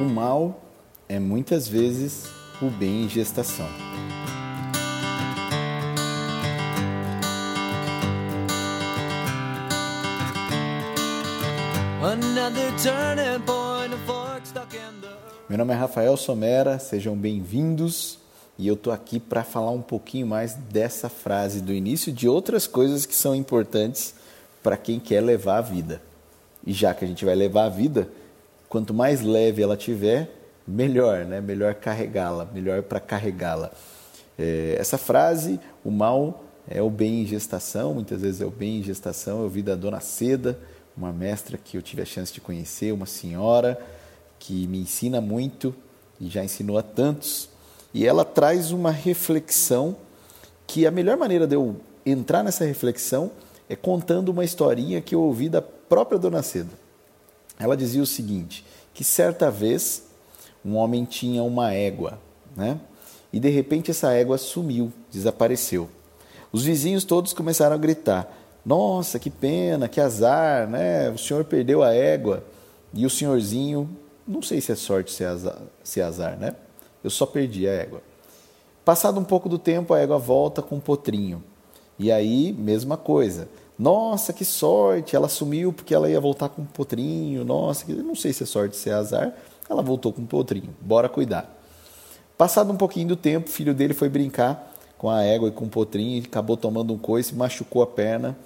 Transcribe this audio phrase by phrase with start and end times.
[0.00, 0.62] O mal
[1.08, 2.28] é muitas vezes
[2.60, 3.68] o bem em gestação.
[15.48, 18.18] Meu nome é Rafael Somera, sejam bem-vindos
[18.58, 22.66] e eu tô aqui para falar um pouquinho mais dessa frase do início de outras
[22.66, 24.14] coisas que são importantes
[24.62, 26.00] para quem quer levar a vida.
[26.66, 28.08] E já que a gente vai levar a vida,
[28.68, 30.30] quanto mais leve ela tiver,
[30.66, 31.40] melhor, né?
[31.40, 33.70] Melhor carregá-la, melhor para carregá-la.
[34.38, 38.78] É, essa frase, o mal é o bem em gestação, muitas vezes é o bem
[38.78, 39.42] em gestação.
[39.42, 40.58] Eu vi da Dona Seda,
[40.96, 43.78] uma mestra que eu tive a chance de conhecer, uma senhora
[44.38, 45.74] que me ensina muito
[46.20, 47.48] e já ensinou a tantos.
[47.92, 49.96] E ela traz uma reflexão
[50.66, 53.30] que a melhor maneira de eu entrar nessa reflexão
[53.68, 56.70] é contando uma historinha que eu ouvi da própria Dona Seda.
[57.58, 60.04] Ela dizia o seguinte, que certa vez
[60.64, 62.18] um homem tinha uma égua,
[62.56, 62.80] né?
[63.32, 65.88] E de repente essa égua sumiu, desapareceu.
[66.52, 68.32] Os vizinhos todos começaram a gritar:
[68.64, 71.10] "Nossa, que pena, que azar, né?
[71.10, 72.44] O senhor perdeu a égua".
[72.92, 73.90] E o senhorzinho,
[74.26, 76.54] não sei se é sorte se é azar, se é azar né?
[77.02, 78.00] Eu só perdi a égua.
[78.84, 81.42] Passado um pouco do tempo, a égua volta com um potrinho.
[81.98, 83.48] E aí, mesma coisa.
[83.78, 85.16] Nossa, que sorte!
[85.16, 87.44] Ela sumiu porque ela ia voltar com um potrinho.
[87.44, 89.34] Nossa, não sei se é sorte, se é azar.
[89.68, 90.74] Ela voltou com um potrinho.
[90.80, 91.52] Bora cuidar.
[92.36, 95.66] Passado um pouquinho do tempo, o filho dele foi brincar com a égua e com
[95.66, 98.36] o potrinho, e acabou tomando um coice, machucou a perna.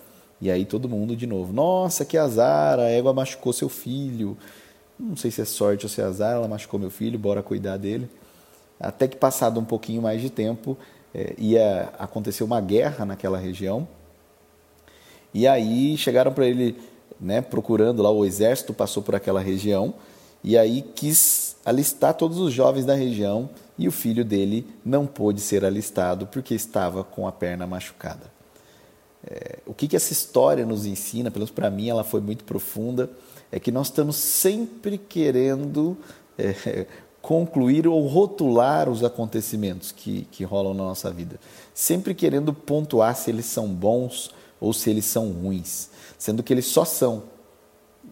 [0.40, 1.52] E aí todo mundo de novo.
[1.52, 2.78] Nossa, que azar!
[2.78, 4.36] A égua machucou seu filho.
[4.98, 6.34] Não sei se é sorte ou se é azar.
[6.34, 7.18] Ela machucou meu filho.
[7.18, 8.08] Bora cuidar dele.
[8.78, 10.76] Até que passado um pouquinho mais de tempo,
[11.12, 13.88] é, ia acontecer uma guerra naquela região.
[15.32, 16.76] E aí chegaram para ele,
[17.20, 19.94] né, procurando lá, o exército passou por aquela região,
[20.42, 25.40] e aí quis alistar todos os jovens da região, e o filho dele não pôde
[25.40, 28.38] ser alistado porque estava com a perna machucada.
[29.24, 32.44] É, o que, que essa história nos ensina, pelo menos para mim ela foi muito
[32.44, 33.10] profunda,
[33.52, 35.96] é que nós estamos sempre querendo
[36.36, 36.86] é,
[37.22, 41.38] concluir ou rotular os acontecimentos que, que rolam na nossa vida,
[41.74, 46.66] sempre querendo pontuar se eles são bons ou se eles são ruins, sendo que eles
[46.66, 47.24] só são.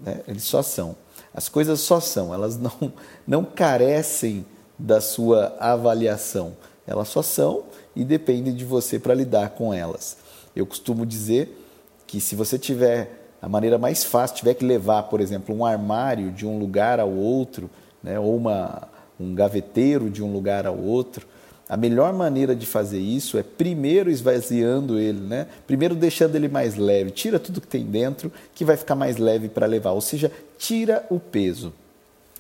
[0.05, 0.23] Né?
[0.27, 0.97] Eles só são.
[1.35, 2.93] As coisas só são, elas não,
[3.27, 4.47] não carecem
[4.79, 6.57] da sua avaliação.
[6.87, 7.65] Elas só são
[7.95, 10.17] e dependem de você para lidar com elas.
[10.55, 11.63] Eu costumo dizer
[12.07, 16.31] que se você tiver a maneira mais fácil, tiver que levar, por exemplo, um armário
[16.31, 17.69] de um lugar ao outro,
[18.03, 21.27] né, ou uma, um gaveteiro de um lugar ao outro.
[21.69, 25.49] A melhor maneira de fazer isso é primeiro esvaziando ele, né?
[25.67, 27.11] primeiro deixando ele mais leve.
[27.11, 29.91] Tira tudo que tem dentro, que vai ficar mais leve para levar.
[29.91, 31.73] Ou seja, tira o peso.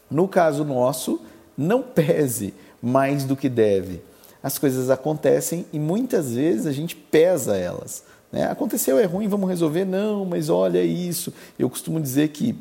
[0.09, 1.21] No caso nosso,
[1.59, 4.01] não pese mais do que deve.
[4.41, 8.05] As coisas acontecem e muitas vezes a gente pesa elas.
[8.31, 8.45] Né?
[8.45, 9.85] Aconteceu, é ruim, vamos resolver?
[9.85, 11.35] Não, mas olha isso.
[11.59, 12.57] Eu costumo dizer que,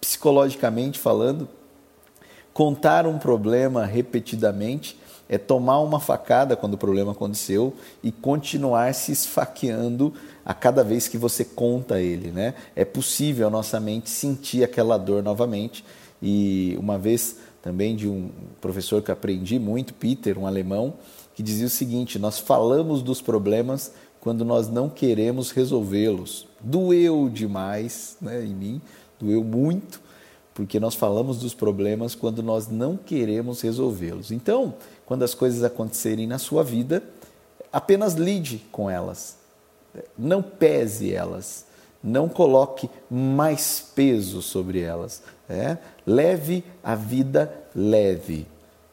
[0.00, 1.48] psicologicamente falando,
[2.58, 4.97] Contar um problema repetidamente
[5.28, 10.12] é tomar uma facada quando o problema aconteceu e continuar se esfaqueando
[10.44, 12.54] a cada vez que você conta ele, né?
[12.74, 15.84] É possível a nossa mente sentir aquela dor novamente
[16.22, 18.30] e uma vez também de um
[18.60, 20.94] professor que aprendi muito, Peter, um alemão,
[21.34, 26.46] que dizia o seguinte: nós falamos dos problemas quando nós não queremos resolvê-los.
[26.60, 28.80] Doeu demais, né, em mim,
[29.20, 30.00] doeu muito,
[30.58, 34.32] porque nós falamos dos problemas quando nós não queremos resolvê-los.
[34.32, 34.74] Então,
[35.06, 37.00] quando as coisas acontecerem na sua vida,
[37.72, 39.36] apenas lide com elas.
[40.18, 41.64] Não pese elas.
[42.02, 45.22] Não coloque mais peso sobre elas.
[45.48, 45.78] É?
[46.04, 48.44] Leve a vida leve.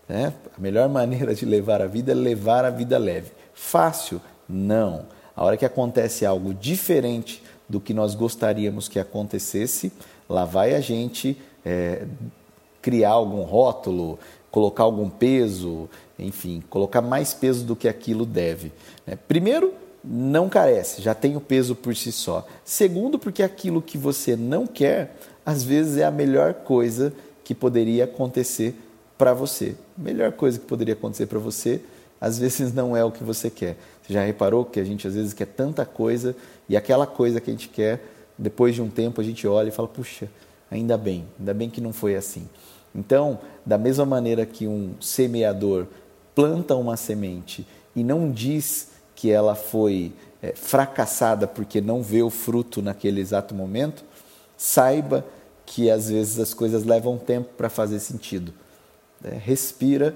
[0.08, 0.26] É?
[0.56, 3.32] A melhor maneira de levar a vida é levar a vida leve.
[3.56, 4.22] Fácil?
[4.48, 5.08] Não.
[5.36, 9.92] A hora que acontece algo diferente do que nós gostaríamos que acontecesse,
[10.30, 11.36] lá vai a gente
[11.66, 12.06] é,
[12.82, 14.20] criar algum rótulo,
[14.52, 18.72] colocar algum peso, enfim, colocar mais peso do que aquilo deve.
[19.06, 19.18] Né?
[19.28, 19.74] Primeiro,
[20.04, 22.46] não carece, já tem o peso por si só.
[22.64, 27.12] Segundo, porque aquilo que você não quer, às vezes é a melhor coisa
[27.44, 28.76] que poderia acontecer
[29.18, 29.76] para você.
[29.98, 31.82] Melhor coisa que poderia acontecer para você,
[32.22, 33.78] às vezes não é o que você quer.
[34.02, 36.36] Você já reparou que a gente às vezes quer tanta coisa
[36.70, 38.04] e aquela coisa que a gente quer,
[38.38, 40.30] depois de um tempo a gente olha e fala: puxa,
[40.76, 42.48] Ainda bem, ainda bem que não foi assim.
[42.94, 45.88] Então, da mesma maneira que um semeador
[46.34, 52.30] planta uma semente e não diz que ela foi é, fracassada porque não vê o
[52.30, 54.04] fruto naquele exato momento,
[54.58, 55.26] saiba
[55.66, 58.54] que às vezes as coisas levam tempo para fazer sentido.
[59.24, 60.16] É, respira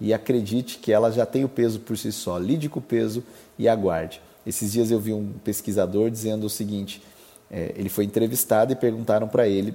[0.00, 2.38] e acredite que ela já tem o peso por si só.
[2.38, 3.22] Lide com o peso
[3.58, 4.20] e aguarde.
[4.46, 7.02] Esses dias eu vi um pesquisador dizendo o seguinte:
[7.50, 9.74] é, ele foi entrevistado e perguntaram para ele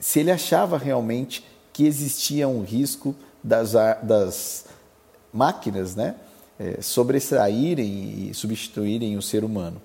[0.00, 3.14] se ele achava realmente que existia um risco
[3.44, 4.64] das, das
[5.32, 6.16] máquinas né,
[6.58, 9.80] é, sobressaírem e substituírem o ser humano.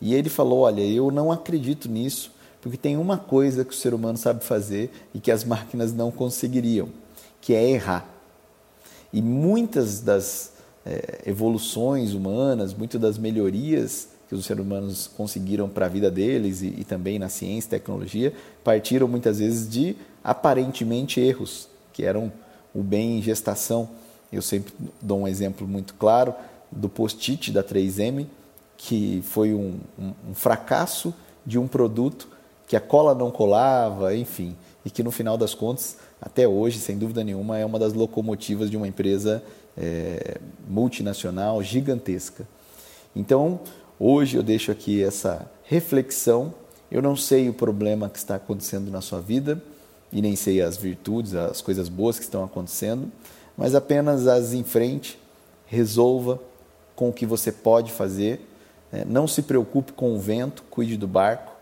[0.00, 3.94] E ele falou: Olha, eu não acredito nisso, porque tem uma coisa que o ser
[3.94, 6.88] humano sabe fazer e que as máquinas não conseguiriam,
[7.40, 8.08] que é errar.
[9.12, 10.52] E muitas das
[10.86, 16.62] é, evoluções humanas, muitas das melhorias que os seres humanos conseguiram para a vida deles
[16.62, 18.32] e, e também na ciência e tecnologia,
[18.62, 22.32] partiram muitas vezes de aparentemente erros, que eram
[22.72, 23.88] o bem em gestação.
[24.32, 24.72] Eu sempre
[25.02, 26.32] dou um exemplo muito claro
[26.70, 28.24] do post-it da 3M,
[28.76, 31.12] que foi um, um, um, fracasso
[31.44, 32.28] de um produto
[32.68, 34.54] que a cola não colava, enfim,
[34.84, 38.70] e que no final das contas, até hoje, sem dúvida nenhuma, é uma das locomotivas
[38.70, 39.42] de uma empresa
[39.76, 40.38] é,
[40.68, 42.46] multinacional gigantesca.
[43.16, 43.58] Então,
[44.00, 46.54] hoje eu deixo aqui essa reflexão.
[46.90, 49.62] Eu não sei o problema que está acontecendo na sua vida
[50.10, 53.12] e nem sei as virtudes, as coisas boas que estão acontecendo,
[53.56, 55.18] mas apenas as em frente,
[55.66, 56.40] resolva
[56.96, 58.40] com o que você pode fazer.
[58.90, 59.04] Né?
[59.06, 61.52] Não se preocupe com o vento, cuide do barco,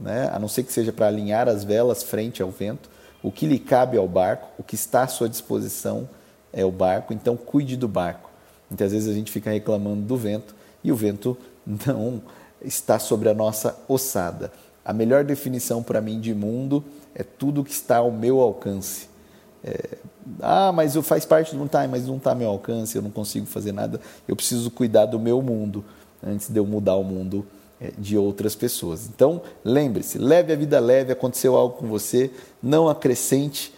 [0.00, 0.30] né?
[0.32, 2.88] a não ser que seja para alinhar as velas frente ao vento.
[3.22, 6.08] O que lhe cabe ao barco, o que está à sua disposição
[6.52, 8.30] é o barco, então cuide do barco.
[8.70, 11.36] Muitas vezes a gente fica reclamando do vento e o vento
[11.66, 12.22] não
[12.62, 14.52] está sobre a nossa ossada.
[14.84, 16.84] A melhor definição para mim de mundo
[17.14, 19.08] é tudo que está ao meu alcance.
[19.62, 19.98] É,
[20.40, 23.02] ah, mas eu faz parte do mundo, tá, mas não está ao meu alcance, eu
[23.02, 24.00] não consigo fazer nada.
[24.26, 25.84] Eu preciso cuidar do meu mundo
[26.22, 27.46] antes de eu mudar o mundo
[27.80, 29.06] é, de outras pessoas.
[29.06, 32.30] Então, lembre-se, leve a vida leve, aconteceu algo com você,
[32.62, 33.72] não acrescente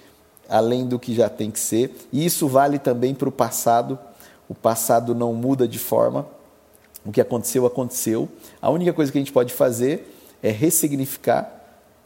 [0.48, 1.94] além do que já tem que ser.
[2.12, 3.98] E isso vale também para o passado.
[4.48, 6.26] O passado não muda de forma.
[7.04, 8.28] O que aconteceu, aconteceu.
[8.60, 11.50] A única coisa que a gente pode fazer é ressignificar,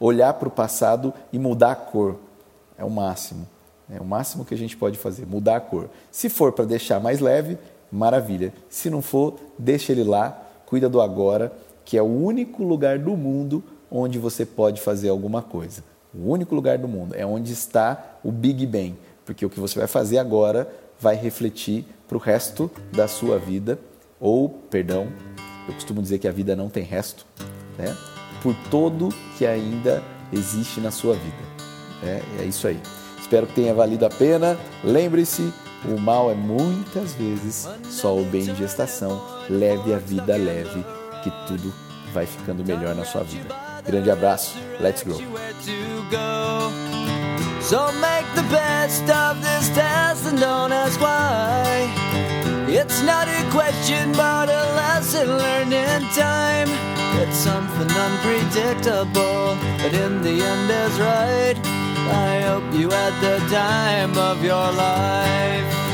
[0.00, 2.16] olhar para o passado e mudar a cor.
[2.78, 3.46] É o máximo.
[3.90, 5.88] É o máximo que a gente pode fazer, mudar a cor.
[6.10, 7.56] Se for para deixar mais leve,
[7.90, 8.52] maravilha.
[8.68, 11.52] Se não for, deixa ele lá, cuida do agora,
[11.84, 15.84] que é o único lugar do mundo onde você pode fazer alguma coisa.
[16.12, 19.78] O único lugar do mundo é onde está o Big Bang, porque o que você
[19.78, 20.68] vai fazer agora
[20.98, 23.78] vai refletir para o resto da sua vida,
[24.20, 25.08] ou, perdão,
[25.68, 27.26] eu costumo dizer que a vida não tem resto,
[27.78, 27.96] né?
[28.42, 30.02] por todo que ainda
[30.32, 31.36] existe na sua vida.
[32.02, 32.80] É, é isso aí.
[33.20, 34.56] Espero que tenha valido a pena.
[34.84, 35.52] Lembre-se,
[35.84, 39.20] o mal é muitas vezes só o bem de gestação.
[39.50, 40.84] Leve a vida leve,
[41.24, 41.74] que tudo
[42.12, 43.54] vai ficando melhor na sua vida.
[43.84, 44.56] Grande abraço.
[44.80, 45.14] Let's go.
[47.60, 52.05] So make the best of this test and don't ask why.
[52.88, 56.68] It's not a question, but a lesson learned in time.
[57.20, 61.56] It's something unpredictable, but in the end is right.
[62.08, 65.85] I hope you had the time of your life.